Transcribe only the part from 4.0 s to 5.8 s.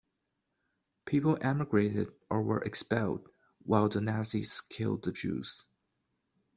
Nazis killed the Jews.